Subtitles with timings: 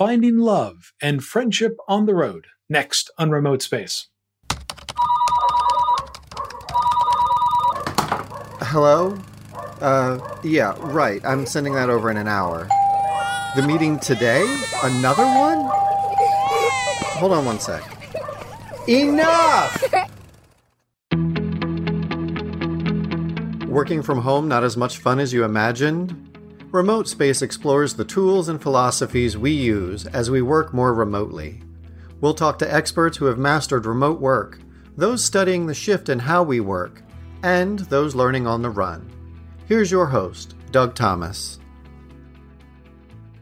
[0.00, 2.46] finding love and friendship on the road.
[2.70, 4.06] Next on Remote Space.
[8.62, 9.18] Hello?
[9.82, 11.20] Uh, yeah, right.
[11.22, 12.66] I'm sending that over in an hour.
[13.56, 14.40] The meeting today?
[14.82, 15.68] Another one?
[17.18, 17.82] Hold on one sec.
[18.88, 19.84] Enough!
[23.68, 26.29] Working from home not as much fun as you imagined?
[26.72, 31.60] Remote Space explores the tools and philosophies we use as we work more remotely.
[32.20, 34.60] We'll talk to experts who have mastered remote work,
[34.96, 37.02] those studying the shift in how we work,
[37.42, 39.10] and those learning on the run.
[39.66, 41.58] Here's your host, Doug Thomas.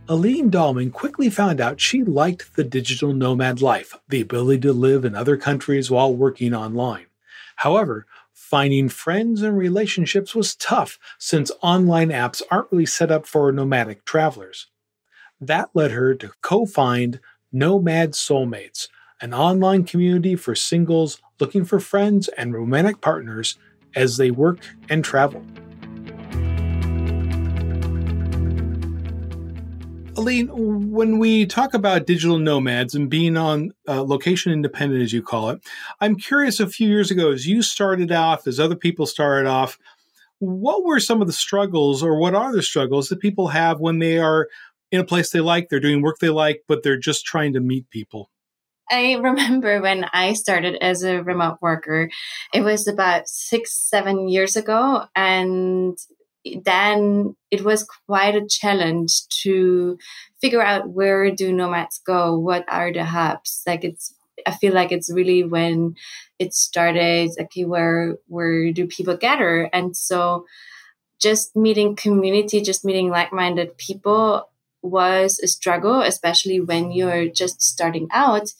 [0.08, 5.04] Aline Dahlman quickly found out she liked the digital nomad life, the ability to live
[5.04, 7.04] in other countries while working online.
[7.56, 8.06] However,
[8.48, 14.06] finding friends and relationships was tough since online apps aren't really set up for nomadic
[14.06, 14.68] travelers.
[15.38, 17.20] That led her to co find
[17.52, 18.88] Nomad Soulmates,
[19.20, 23.58] an online community for singles looking for friends and romantic partners
[23.94, 25.44] as they work and travel.
[30.18, 30.48] Aline,
[30.90, 35.50] when we talk about digital nomads and being on uh, location independent, as you call
[35.50, 35.60] it,
[36.00, 39.78] I'm curious a few years ago, as you started off, as other people started off,
[40.40, 44.00] what were some of the struggles or what are the struggles that people have when
[44.00, 44.48] they are
[44.90, 47.60] in a place they like, they're doing work they like, but they're just trying to
[47.60, 48.28] meet people?
[48.90, 52.10] I remember when I started as a remote worker,
[52.52, 55.04] it was about six, seven years ago.
[55.14, 55.96] And
[56.64, 59.98] then it was quite a challenge to
[60.40, 62.38] figure out where do nomads go?
[62.38, 63.62] What are the hubs?
[63.66, 64.14] Like it's
[64.46, 65.96] i feel like it's really when
[66.38, 69.68] it started okay where where do people gather?
[69.72, 70.46] And so
[71.20, 74.48] just meeting community just meeting like-minded people
[74.82, 78.50] was a struggle especially when you're just starting out.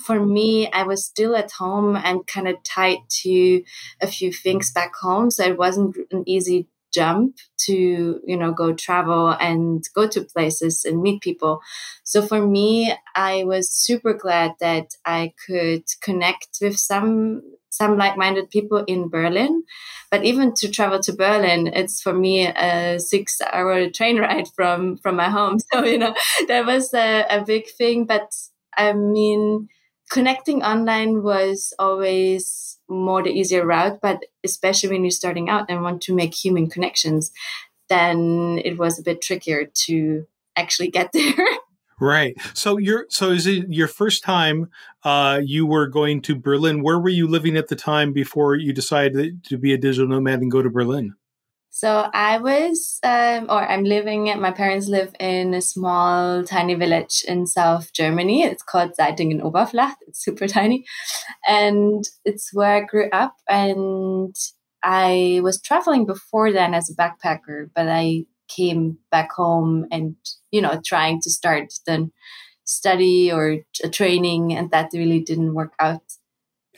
[0.00, 3.62] For me, I was still at home and kind of tied to
[4.00, 5.30] a few things back home.
[5.30, 7.36] So it wasn't an easy jump
[7.66, 11.60] to you know go travel and go to places and meet people.
[12.04, 18.50] So for me i was super glad that i could connect with some some like-minded
[18.50, 19.62] people in berlin.
[20.10, 24.98] But even to travel to berlin it's for me a six hour train ride from
[24.98, 25.58] from my home.
[25.72, 26.14] So you know
[26.48, 28.04] that was a, a big thing.
[28.06, 28.30] But
[28.76, 29.68] i mean
[30.10, 35.82] connecting online was always more the easier route, but especially when you're starting out and
[35.82, 37.32] want to make human connections,
[37.88, 40.26] then it was a bit trickier to
[40.56, 41.34] actually get there.
[42.00, 42.36] Right.
[42.54, 44.70] So you're so is it your first time
[45.04, 46.82] uh, you were going to Berlin?
[46.82, 50.40] Where were you living at the time before you decided to be a digital nomad
[50.40, 51.14] and go to Berlin?
[51.74, 57.24] So I was, um, or I'm living, my parents live in a small, tiny village
[57.26, 58.42] in South Germany.
[58.42, 59.94] It's called Seitingen Oberflacht.
[60.06, 60.84] It's super tiny.
[61.48, 63.36] And it's where I grew up.
[63.48, 64.36] And
[64.84, 70.16] I was traveling before then as a backpacker, but I came back home and,
[70.50, 72.12] you know, trying to start then
[72.64, 74.52] study or a training.
[74.52, 76.02] And that really didn't work out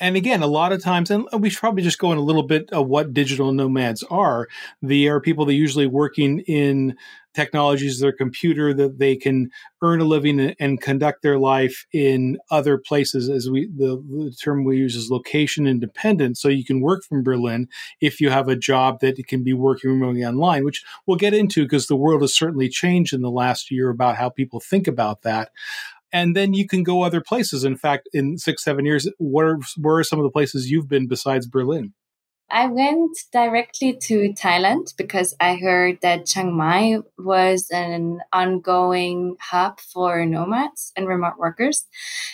[0.01, 2.43] and again, a lot of times, and we should probably just go in a little
[2.43, 4.49] bit of what digital nomads are.
[4.83, 6.97] They are people that usually working in
[7.33, 9.51] technologies, their computer, that they can
[9.83, 13.29] earn a living and, conduct their life in other places.
[13.29, 16.39] As we, the, the, term we use is location independent.
[16.39, 17.69] So you can work from Berlin
[18.01, 21.65] if you have a job that can be working remotely online, which we'll get into
[21.65, 25.23] because the world has certainly changed in the last year about how people think about
[25.23, 25.51] that
[26.15, 27.65] and then you can go other places.
[27.65, 31.09] In fact, in six, seven years, where, where are some of the places you've been
[31.09, 31.93] besides Berlin?
[32.49, 39.81] I went directly to Thailand because I heard that Chiang Mai was an ongoing hub
[39.81, 41.85] for nomads and remote workers.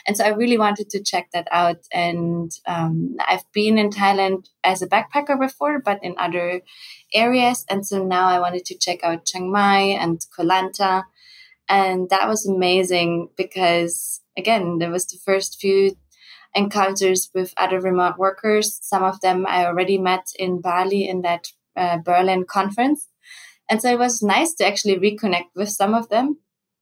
[0.06, 1.78] And so I really wanted to check that out.
[1.90, 6.60] And um, I've been in Thailand as a backpacker before, but in other
[7.14, 7.64] areas.
[7.70, 11.04] And so now I wanted to check out Chiang Mai and Koh Lanta
[11.70, 15.96] and that was amazing because, again, there was the first few
[16.52, 18.80] encounters with other remote workers.
[18.82, 23.06] Some of them I already met in Bali in that uh, Berlin conference.
[23.70, 26.38] And so it was nice to actually reconnect with some of them.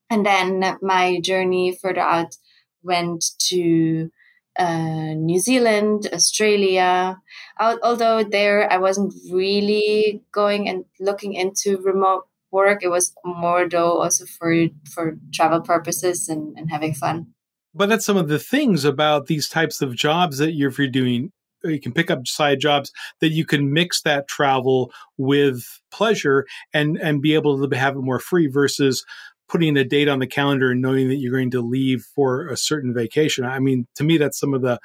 [0.08, 2.36] And then my journey further out
[2.82, 4.10] went to
[4.58, 7.18] uh, New Zealand, Australia.
[7.60, 12.82] Although there I wasn't really going and looking into remote work.
[12.82, 14.54] It was more though also for
[14.90, 17.34] for travel purposes and, and having fun.
[17.74, 20.88] But that's some of the things about these types of jobs that you're, if you're
[20.88, 21.32] doing
[21.64, 26.46] uh, you can pick up side jobs that you can mix that travel with pleasure
[26.72, 29.04] and and be able to have it more free versus
[29.48, 32.56] putting a date on the calendar and knowing that you're going to leave for a
[32.56, 33.44] certain vacation.
[33.44, 34.78] I mean, to me, that's some of the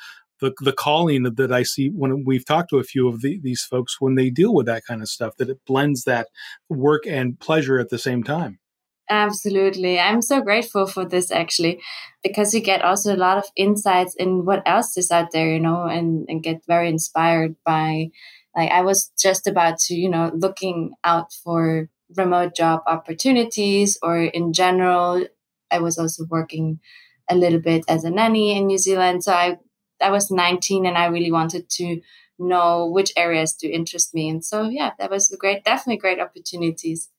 [0.43, 3.63] the, the calling that I see when we've talked to a few of the, these
[3.63, 6.27] folks when they deal with that kind of stuff, that it blends that
[6.69, 8.59] work and pleasure at the same time.
[9.09, 9.99] Absolutely.
[9.99, 11.81] I'm so grateful for this actually,
[12.23, 15.59] because you get also a lot of insights in what else is out there, you
[15.59, 18.09] know, and, and get very inspired by,
[18.55, 24.17] like, I was just about to, you know, looking out for remote job opportunities or
[24.17, 25.25] in general.
[25.69, 26.79] I was also working
[27.29, 29.23] a little bit as a nanny in New Zealand.
[29.23, 29.57] So I,
[30.03, 32.01] I was 19 and I really wanted to
[32.39, 34.29] know which areas do interest me.
[34.29, 37.09] And so, yeah, that was a great, definitely great opportunities.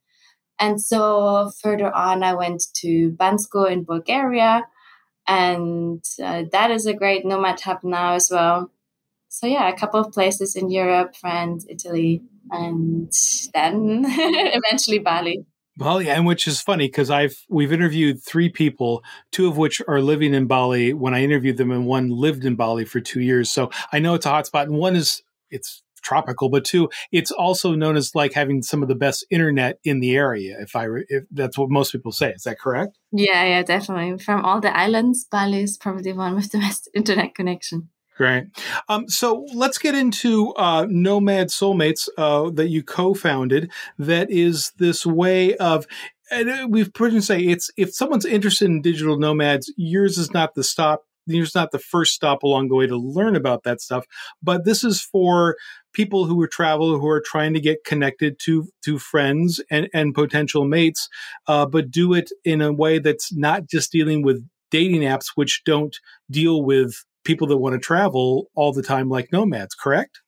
[0.59, 4.67] And so further on, I went to Bansko in Bulgaria,
[5.27, 8.71] and uh, that is a great nomad hub now as well.
[9.29, 13.13] So yeah, a couple of places in Europe, France, Italy, and
[13.53, 15.45] then eventually Bali.
[15.77, 20.01] Bali, and which is funny because I've we've interviewed three people, two of which are
[20.01, 23.51] living in Bali when I interviewed them, and one lived in Bali for two years.
[23.51, 27.75] So I know it's a hotspot, and one is it's tropical, but two, it's also
[27.75, 30.57] known as like having some of the best internet in the area.
[30.61, 32.99] If I, if that's what most people say, is that correct?
[33.11, 34.19] Yeah, yeah, definitely.
[34.19, 37.89] From all the islands, Bali is probably one with the best internet connection.
[38.17, 38.45] Great.
[38.89, 43.73] Um, so let's get into uh, Nomad Soulmates uh, that you co-founded.
[43.99, 45.87] That is this way of
[46.31, 50.33] and uh, we've pretty much say it's if someone's interested in digital nomads, yours is
[50.33, 53.81] not the stop it's not the first stop along the way to learn about that
[53.81, 54.05] stuff,
[54.43, 55.57] but this is for
[55.93, 60.15] people who are travel who are trying to get connected to to friends and and
[60.15, 61.09] potential mates,
[61.47, 65.63] uh, but do it in a way that's not just dealing with dating apps, which
[65.65, 65.97] don't
[66.31, 69.75] deal with people that want to travel all the time like nomads.
[69.75, 70.21] Correct?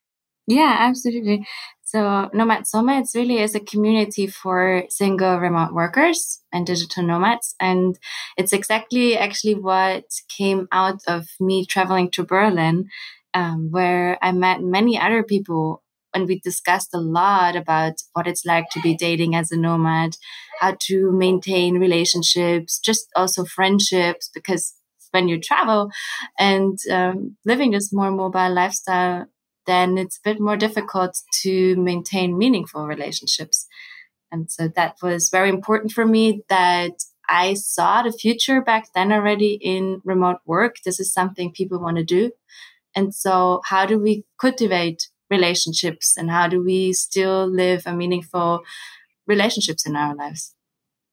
[0.47, 1.47] Yeah, absolutely.
[1.83, 7.55] So Nomad Soulmates really is a community for single remote workers and digital nomads.
[7.61, 7.99] And
[8.37, 12.89] it's exactly actually what came out of me traveling to Berlin,
[13.35, 15.83] um, where I met many other people
[16.15, 20.17] and we discussed a lot about what it's like to be dating as a nomad,
[20.61, 24.75] how to maintain relationships, just also friendships, because
[25.13, 25.91] when you travel
[26.39, 29.27] and um, living this more mobile lifestyle,
[29.67, 33.67] then it's a bit more difficult to maintain meaningful relationships.
[34.33, 36.93] And so that was very important for me that
[37.29, 40.77] I saw the future back then already in remote work.
[40.85, 42.31] This is something people want to do.
[42.95, 48.63] And so how do we cultivate relationships and how do we still live a meaningful
[49.27, 50.56] relationships in our lives?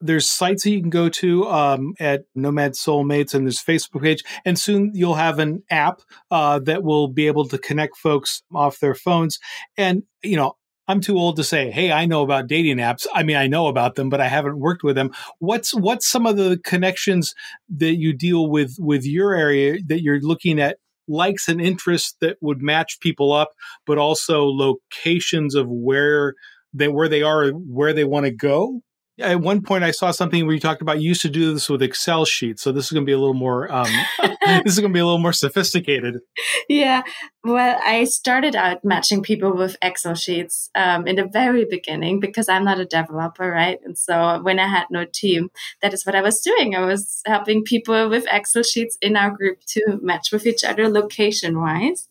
[0.04, 4.24] There's sites that you can go to um, at Nomad Soulmates, and there's Facebook page,
[4.46, 8.80] and soon you'll have an app uh, that will be able to connect folks off
[8.80, 9.40] their phones.
[9.78, 10.58] And you know,
[10.88, 13.68] I'm too old to say, "Hey, I know about dating apps." I mean, I know
[13.68, 15.12] about them, but I haven't worked with them.
[15.40, 17.34] What's what's some of the connections
[17.70, 20.78] that you deal with with your area that you're looking at
[21.08, 23.52] likes and interests that would match people up,
[23.86, 26.34] but also locations of where
[26.74, 28.82] they where they are, where they want to go
[29.20, 31.70] at one point I saw something where you talked about you used to do this
[31.70, 32.64] with Excel sheets.
[32.64, 33.92] So this is going to be a little more, um,
[34.64, 36.20] this is going to be a little more sophisticated.
[36.68, 37.04] Yeah.
[37.44, 42.50] Well, I started out matching people with Excel sheets um, in the very beginning because
[42.50, 43.80] I'm not a developer, right?
[43.84, 45.50] And so when I had no team,
[45.82, 46.76] that is what I was doing.
[46.76, 50.90] I was helping people with Excel sheets in our group to match with each other
[50.90, 52.08] location wise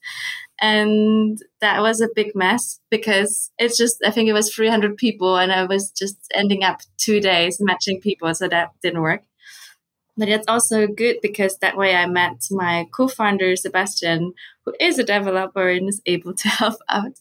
[0.62, 5.36] and that was a big mess because it's just i think it was 300 people
[5.36, 9.22] and i was just ending up two days matching people so that didn't work.
[10.14, 14.32] But it's also good because that way i met my co-founder sebastian
[14.64, 17.18] who is a developer and is able to help out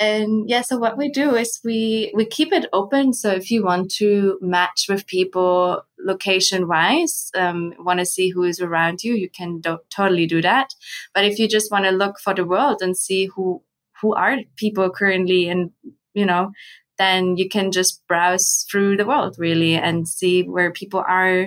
[0.00, 3.12] and yeah so what we do is we we keep it open.
[3.12, 8.44] So if you want to match with people location wise um, want to see who
[8.44, 10.74] is around you you can do- totally do that.
[11.14, 13.62] But if you just want to look for the world and see who
[14.00, 15.70] who are people currently and
[16.14, 16.52] you know
[16.98, 21.46] then you can just browse through the world really and see where people are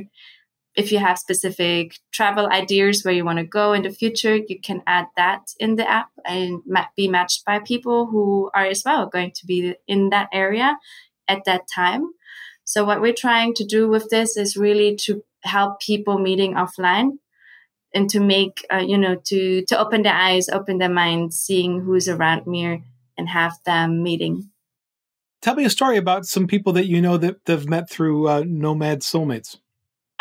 [0.75, 4.60] if you have specific travel ideas where you want to go in the future, you
[4.60, 6.62] can add that in the app and
[6.96, 10.77] be matched by people who are as well going to be in that area
[11.27, 12.06] at that time.
[12.65, 17.18] So what we're trying to do with this is really to help people meeting offline
[17.94, 21.82] and to make, uh, you know, to, to open their eyes, open their minds, seeing
[21.82, 22.84] who's around me
[23.18, 24.50] and have them meeting.
[25.42, 28.44] Tell me a story about some people that you know that they've met through uh,
[28.48, 29.58] Nomad Soulmates.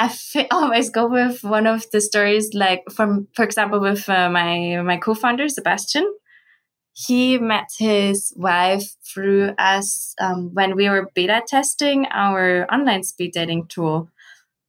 [0.03, 4.29] I f- always go with one of the stories, like from, for example, with uh,
[4.31, 6.07] my my co-founder Sebastian.
[6.95, 13.33] He met his wife through us um, when we were beta testing our online speed
[13.35, 14.11] dating tool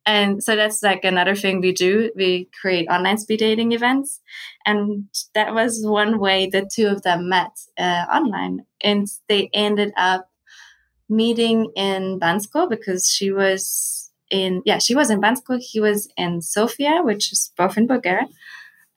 [0.05, 2.11] And so that's like another thing we do.
[2.15, 4.21] We create online speed dating events.
[4.65, 8.65] And that was one way the two of them met uh, online.
[8.81, 10.29] And they ended up
[11.09, 14.02] meeting in Bansko because she was
[14.33, 15.59] in, yeah, she was in Bansko.
[15.59, 18.27] He was in Sofia, which is both in Bulgaria.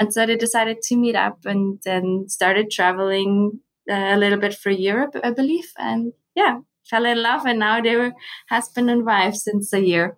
[0.01, 4.55] And so they decided to meet up and then started traveling uh, a little bit
[4.55, 5.69] for Europe, I believe.
[5.79, 7.45] And yeah, fell in love.
[7.45, 8.13] And now they were
[8.49, 10.17] husband and wife since a year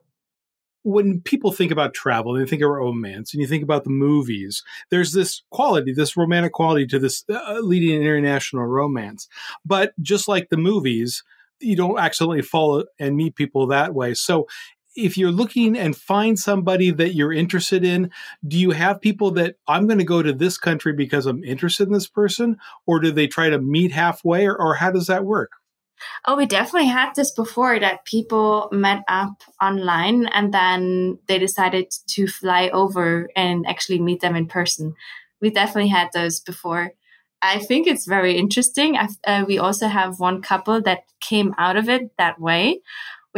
[0.85, 4.63] when people think about travel, they think of romance, and you think about the movies.
[4.91, 9.29] There's this quality, this romantic quality to this uh, leading international romance.
[9.67, 11.23] But just like the movies,
[11.61, 14.15] you don't accidentally fall and meet people that way.
[14.15, 14.47] So
[14.97, 18.11] if you're looking and find somebody that you're interested in,
[18.47, 21.87] do you have people that I'm going to go to this country because I'm interested
[21.88, 25.25] in this person, or do they try to meet halfway, or, or how does that
[25.25, 25.52] work?
[26.26, 31.90] Oh, we definitely had this before that people met up online and then they decided
[32.09, 34.95] to fly over and actually meet them in person.
[35.40, 36.92] We definitely had those before.
[37.40, 38.99] I think it's very interesting.
[39.26, 42.80] Uh, we also have one couple that came out of it that way,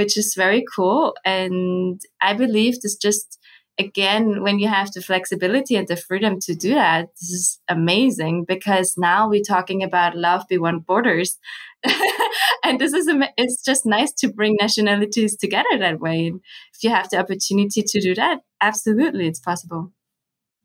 [0.01, 1.15] which is very cool.
[1.27, 3.39] And I believe this just,
[3.79, 8.47] again, when you have the flexibility and the freedom to do that, this is amazing
[8.49, 11.39] because now we're talking about love beyond borders.
[12.65, 16.29] and this is it's just nice to bring nationalities together that way.
[16.29, 16.41] And
[16.75, 19.93] if you have the opportunity to do that, absolutely, it's possible.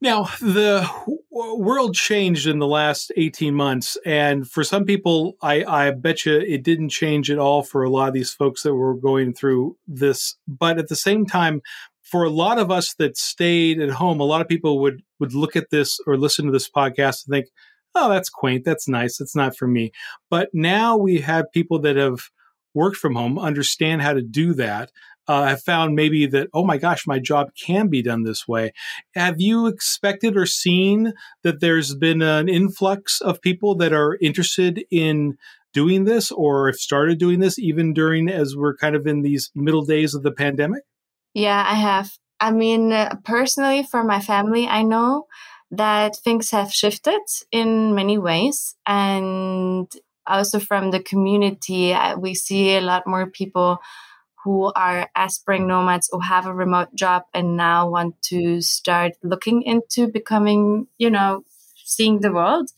[0.01, 0.89] Now, the
[1.31, 3.97] world changed in the last 18 months.
[4.05, 7.89] And for some people, I, I bet you it didn't change at all for a
[7.89, 10.35] lot of these folks that were going through this.
[10.47, 11.61] But at the same time,
[12.03, 15.33] for a lot of us that stayed at home, a lot of people would, would
[15.33, 17.47] look at this or listen to this podcast and think,
[17.95, 18.65] oh, that's quaint.
[18.65, 19.19] That's nice.
[19.19, 19.91] It's not for me.
[20.29, 22.29] But now we have people that have
[22.73, 24.91] worked from home, understand how to do that.
[25.27, 28.71] Uh, have found maybe that, oh my gosh, my job can be done this way.
[29.15, 31.13] Have you expected or seen
[31.43, 35.37] that there's been an influx of people that are interested in
[35.73, 39.51] doing this or have started doing this even during as we're kind of in these
[39.55, 40.83] middle days of the pandemic?
[41.33, 42.11] Yeah, I have.
[42.39, 45.25] I mean, personally, for my family, I know
[45.71, 47.19] that things have shifted
[47.51, 48.75] in many ways.
[48.87, 49.91] And
[50.25, 53.79] also from the community, we see a lot more people
[54.45, 59.63] who are aspiring nomads or have a remote job and now want to start looking
[59.63, 61.43] into becoming, you know,
[61.83, 62.69] seeing the world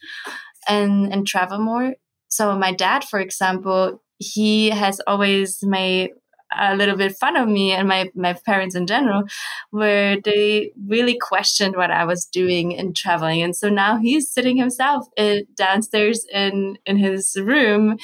[0.68, 1.96] and, and travel more.
[2.30, 6.12] So my dad, for example, he has always made
[6.58, 9.24] a little bit fun of me and my, my parents in general,
[9.72, 13.42] where they really questioned what I was doing in traveling.
[13.42, 17.98] And so now he's sitting himself in, downstairs in, in his room.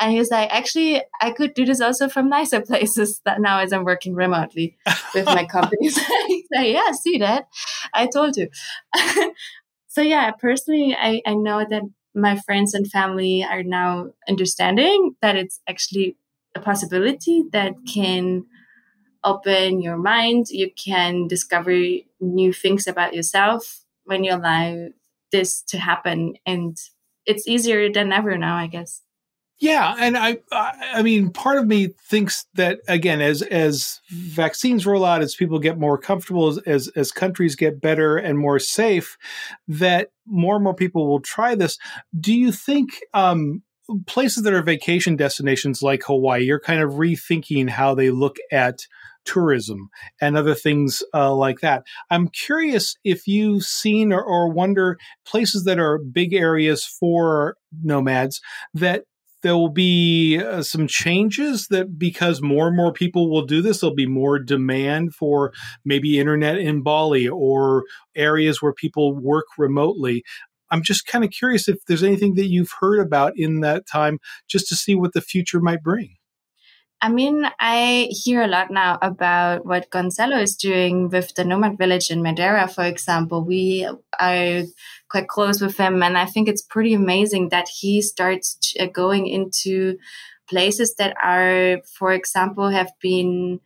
[0.00, 3.72] And he's like, actually, I could do this also from nicer places that now as
[3.72, 4.76] I'm working remotely
[5.14, 5.98] with my companies.
[6.26, 7.48] he's like, yeah, see that?
[7.92, 8.48] I told you.
[9.88, 11.82] so yeah, personally, I, I know that
[12.14, 16.16] my friends and family are now understanding that it's actually
[16.56, 18.46] a possibility that can
[19.22, 20.46] open your mind.
[20.48, 21.72] You can discover
[22.20, 24.88] new things about yourself when you allow
[25.30, 26.34] this to happen.
[26.46, 26.76] And
[27.26, 29.02] it's easier than ever now, I guess.
[29.60, 35.04] Yeah, and I, I mean, part of me thinks that again, as as vaccines roll
[35.04, 39.18] out, as people get more comfortable, as as, countries get better and more safe,
[39.68, 41.76] that more and more people will try this.
[42.18, 43.62] Do you think um,
[44.06, 48.78] places that are vacation destinations like Hawaii, you're kind of rethinking how they look at
[49.24, 49.90] tourism
[50.20, 51.84] and other things uh, like that.
[52.10, 58.40] I'm curious if you've seen or, or wonder places that are big areas for nomads
[58.74, 59.04] that
[59.42, 63.80] there will be uh, some changes that because more and more people will do this,
[63.80, 65.52] there'll be more demand for
[65.84, 70.22] maybe internet in Bali or areas where people work remotely.
[70.70, 74.18] I'm just kind of curious if there's anything that you've heard about in that time
[74.48, 76.16] just to see what the future might bring.
[77.02, 81.78] I mean, I hear a lot now about what Gonzalo is doing with the Nomad
[81.78, 83.42] Village in Madeira, for example.
[83.42, 83.88] We
[84.20, 84.62] are
[85.08, 89.26] quite close with him, and I think it's pretty amazing that he starts uh, going
[89.28, 89.96] into
[90.46, 93.60] places that are, for example, have been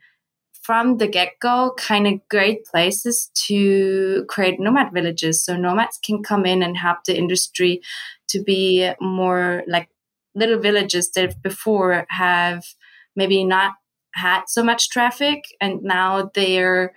[0.63, 5.45] from the get go kind of great places to create nomad villages.
[5.45, 7.83] So nomads can come in and help the industry
[8.29, 9.89] to be more like
[10.35, 12.65] little villages that before have
[13.17, 13.73] maybe not
[14.15, 16.93] had so much traffic and now they're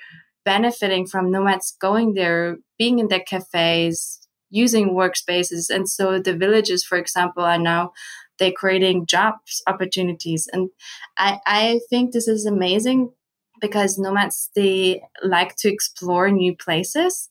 [0.46, 5.70] benefiting from nomads going there, being in their cafes, using workspaces.
[5.70, 7.92] And so the villages, for example, are now
[8.40, 10.48] they're creating jobs opportunities.
[10.54, 10.70] And
[11.18, 13.12] I, I think this is amazing
[13.60, 17.30] because nomads they like to explore new places.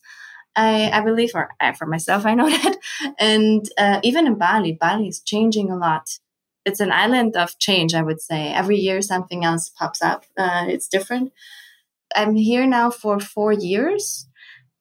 [0.55, 2.77] I, I believe, or for myself, I know that.
[3.19, 6.07] And uh, even in Bali, Bali is changing a lot.
[6.67, 8.53] It's an island of change, I would say.
[8.53, 10.25] Every year, something else pops up.
[10.37, 11.31] Uh, it's different.
[12.15, 14.27] I'm here now for four years.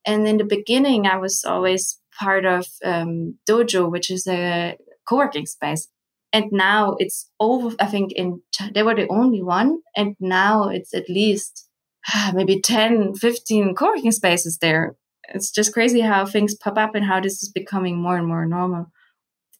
[0.06, 4.76] And in the beginning, I was always part of um, Dojo, which is a
[5.08, 5.88] co working space.
[6.32, 8.42] And now it's over, I think in,
[8.74, 9.80] they were the only one.
[9.96, 11.68] And now it's at least
[12.34, 14.96] maybe 10, 15 co working spaces there
[15.34, 18.46] it's just crazy how things pop up and how this is becoming more and more
[18.46, 18.86] normal.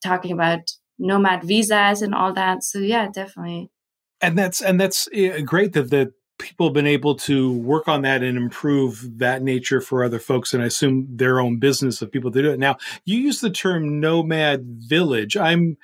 [0.02, 2.62] Talking about nomad visas and all that.
[2.64, 3.70] So yeah, definitely.
[4.20, 8.02] And that's and that's eh, great that that people have been able to work on
[8.02, 12.12] that and improve that nature for other folks and I assume their own business of
[12.12, 12.58] people to do it.
[12.58, 12.76] Now,
[13.06, 15.36] you use the term nomad village.
[15.36, 15.76] I'm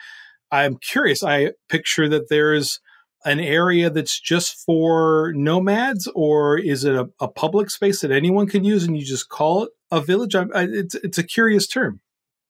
[0.51, 1.23] I'm curious.
[1.23, 2.81] I picture that there's
[3.25, 8.47] an area that's just for nomads, or is it a, a public space that anyone
[8.47, 10.35] can use and you just call it a village?
[10.35, 12.01] I, I, it's it's a curious term.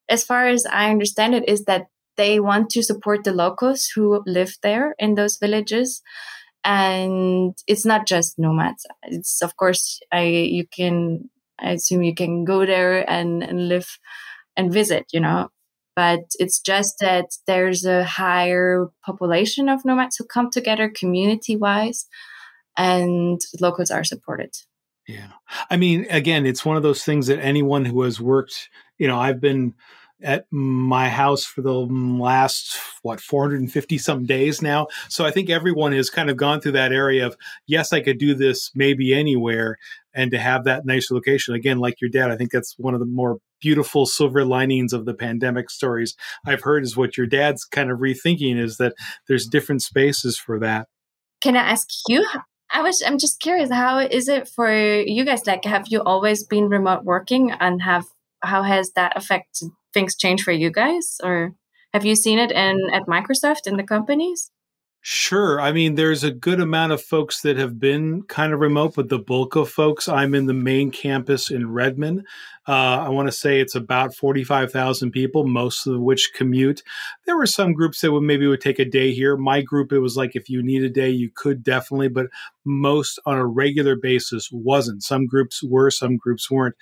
[0.09, 4.23] As far as I understand it, is that they want to support the locals who
[4.27, 6.03] live there in those villages,
[6.65, 8.87] and it's not just nomads.
[9.05, 13.99] It's of course I you can I assume you can go there and, and live
[14.57, 15.49] and visit, you know,
[15.95, 22.07] but it's just that there's a higher population of nomads who come together community wise
[22.77, 24.55] and locals are supported.
[25.09, 25.29] Yeah.
[25.69, 29.19] I mean again it's one of those things that anyone who has worked you know
[29.19, 29.75] i've been
[30.23, 35.93] at my house for the last what 450 some days now so i think everyone
[35.93, 37.37] has kind of gone through that area of
[37.67, 39.79] yes i could do this maybe anywhere
[40.15, 43.01] and to have that nice location again like your dad i think that's one of
[43.01, 46.15] the more beautiful silver linings of the pandemic stories
[46.45, 48.95] I've heard is what your dad's kind of rethinking is that
[49.29, 50.89] there's different spaces for that.
[51.41, 52.27] Can I ask you?
[52.71, 56.45] I was I'm just curious how is it for you guys like have you always
[56.45, 58.07] been remote working and have
[58.43, 61.55] how has that affected things change for you guys or
[61.93, 64.51] have you seen it in at Microsoft in the companies?
[65.05, 65.61] Sure.
[65.61, 69.09] I mean, there's a good amount of folks that have been kind of remote, but
[69.09, 72.25] the bulk of folks, I'm in the main campus in Redmond.
[72.69, 76.85] Uh, I want to say it's about 45,000 people, most of which commute.
[77.27, 79.37] There were some groups that would maybe would take a day here.
[79.37, 82.29] My group, it was like if you need a day, you could definitely, but
[82.65, 85.03] most on a regular basis wasn't.
[85.03, 86.77] Some groups were, some groups weren't.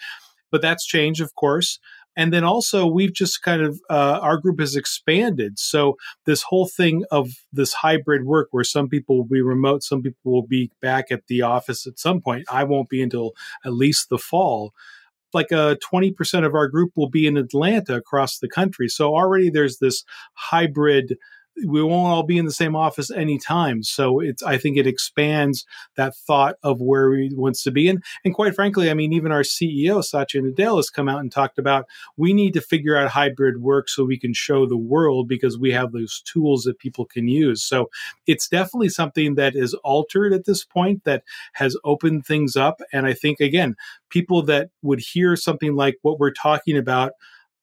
[0.50, 1.78] But that's changed, of course.
[2.20, 5.58] And then also, we've just kind of, uh, our group has expanded.
[5.58, 10.02] So, this whole thing of this hybrid work where some people will be remote, some
[10.02, 12.44] people will be back at the office at some point.
[12.52, 13.32] I won't be until
[13.64, 14.74] at least the fall.
[15.32, 18.88] Like uh, 20% of our group will be in Atlanta across the country.
[18.88, 20.04] So, already there's this
[20.34, 21.16] hybrid
[21.66, 23.82] we won't all be in the same office anytime.
[23.82, 25.64] So it's I think it expands
[25.96, 27.88] that thought of where we wants to be.
[27.88, 31.30] And and quite frankly, I mean, even our CEO, Satya Nadella, has come out and
[31.30, 31.86] talked about
[32.16, 35.72] we need to figure out hybrid work so we can show the world because we
[35.72, 37.62] have those tools that people can use.
[37.62, 37.90] So
[38.26, 41.22] it's definitely something that is altered at this point that
[41.54, 42.80] has opened things up.
[42.92, 43.76] And I think again,
[44.08, 47.12] people that would hear something like what we're talking about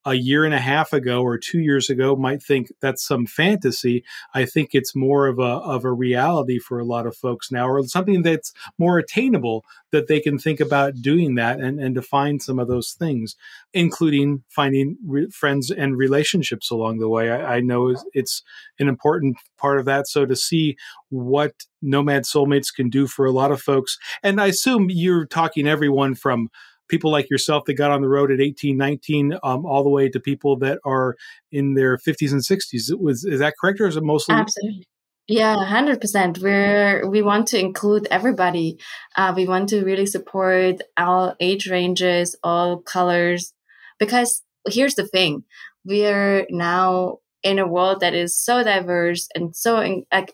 [0.08, 4.06] a year and a half ago or two years ago might think that's some fantasy.
[4.34, 7.68] I think it's more of a of a reality for a lot of folks now,
[7.68, 12.40] or something that's more attainable that they can think about doing that and and define
[12.40, 13.36] some of those things,
[13.74, 17.30] including finding re- friends and relationships along the way.
[17.30, 18.44] I, I know it's
[18.80, 20.08] an important part of that.
[20.08, 20.78] So to see
[21.10, 25.68] what Nomad Soulmates can do for a lot of folks, and I assume you're talking
[25.68, 26.50] everyone from
[26.88, 30.10] people like yourself that got on the road at 18, 19, um, all the way
[30.10, 31.16] to people that are
[31.52, 32.98] in their 50s and 60s.
[33.00, 34.36] Was, is that correct, or is it mostly?
[34.36, 34.88] Absolutely.
[35.30, 36.40] Yeah, hundred percent.
[36.40, 38.80] We're we want to include everybody.
[39.18, 43.54] Uh, we want to really support all age ranges, all colors,
[44.00, 45.44] because here's the thing:
[45.84, 50.34] we're now in a world that is so diverse and so like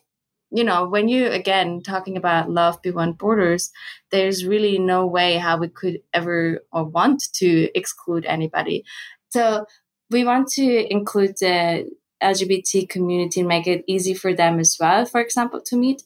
[0.53, 3.71] you know, when you again talking about love beyond borders,
[4.11, 8.85] there's really no way how we could ever or want to exclude anybody.
[9.29, 9.65] So
[10.11, 11.89] we want to include the
[12.21, 16.03] LGBT community and make it easy for them as well, for example, to meet.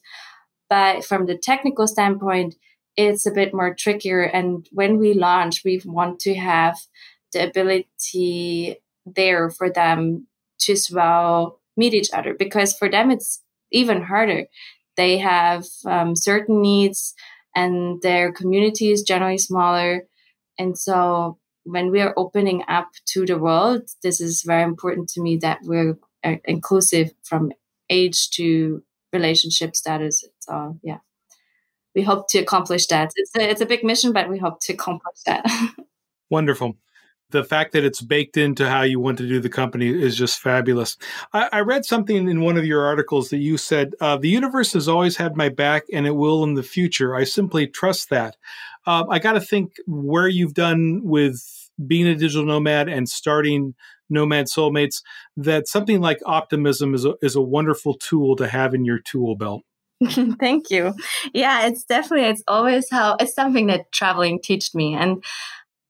[0.70, 2.56] But from the technical standpoint,
[2.96, 4.22] it's a bit more trickier.
[4.22, 6.78] And when we launch, we want to have
[7.32, 10.26] the ability there for them
[10.60, 14.46] to as well meet each other because for them it's even harder.
[14.96, 17.14] They have um, certain needs
[17.54, 20.06] and their community is generally smaller.
[20.58, 25.20] And so when we are opening up to the world, this is very important to
[25.20, 27.52] me that we're uh, inclusive from
[27.90, 30.24] age to relationship status.
[30.40, 30.98] So, yeah.
[31.94, 33.12] we hope to accomplish that.
[33.16, 35.44] It's a, it's a big mission, but we hope to accomplish that.
[36.30, 36.76] Wonderful
[37.30, 40.40] the fact that it's baked into how you want to do the company is just
[40.40, 40.96] fabulous.
[41.32, 44.72] I, I read something in one of your articles that you said, uh, The universe
[44.72, 47.14] has always had my back and it will in the future.
[47.14, 48.36] I simply trust that.
[48.86, 53.74] Uh, I got to think where you've done with being a digital nomad and starting
[54.10, 55.02] Nomad Soulmates,
[55.36, 59.36] that something like optimism is a, is a wonderful tool to have in your tool
[59.36, 59.62] belt.
[60.40, 60.94] Thank you.
[61.34, 64.94] Yeah, it's definitely, it's always how, it's something that traveling taught me.
[64.94, 65.22] And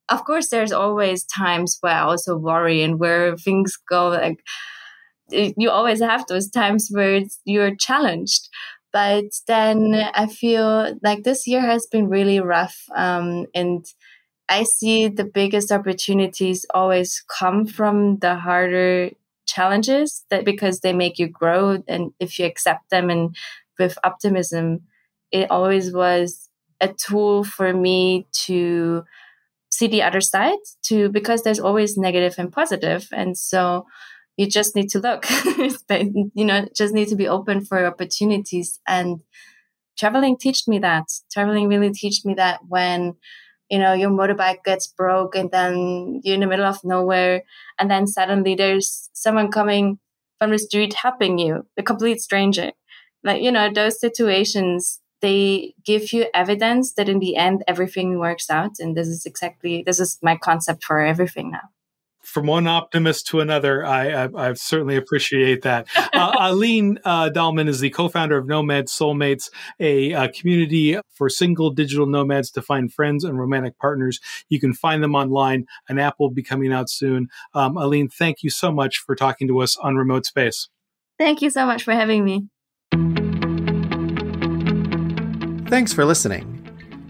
[0.08, 4.40] of course, there's always times where I also worry and where things go like
[5.30, 8.48] you always have those times where you're challenged.
[8.92, 12.84] But then I feel like this year has been really rough.
[12.96, 13.84] Um, and
[14.48, 19.10] I see the biggest opportunities always come from the harder
[19.46, 21.82] challenges that because they make you grow.
[21.86, 23.36] And if you accept them and
[23.78, 24.80] with optimism,
[25.30, 26.48] it always was
[26.80, 29.04] a tool for me to
[29.78, 33.06] see the other side to because there's always negative and positive.
[33.12, 33.86] And so
[34.36, 35.26] you just need to look.
[35.90, 38.80] You know just need to be open for opportunities.
[38.86, 39.20] And
[39.98, 41.06] traveling taught me that.
[41.32, 43.14] Traveling really taught me that when
[43.70, 47.42] you know your motorbike gets broke and then you're in the middle of nowhere
[47.78, 49.98] and then suddenly there's someone coming
[50.38, 52.72] from the street helping you a complete stranger.
[53.24, 58.50] Like you know those situations they give you evidence that in the end everything works
[58.50, 61.70] out and this is exactly this is my concept for everything now
[62.28, 65.86] from one optimist to another, I, I, I certainly appreciate that.
[66.18, 71.70] Uh, Aline uh, Dahlman is the co-founder of Nomad Soulmates, a, a, community for single
[71.70, 74.18] digital nomads to find friends and romantic partners.
[74.48, 75.66] You can find them online.
[75.88, 77.28] An app will be coming out soon.
[77.54, 80.68] Um, Aline, thank you so much for talking to us on Remote Space.
[81.18, 82.48] Thank you so much for having me.
[85.68, 86.54] Thanks for listening.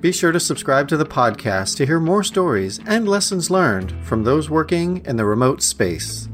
[0.01, 4.25] Be sure to subscribe to the podcast to hear more stories and lessons learned from
[4.25, 6.28] those working in the remote space.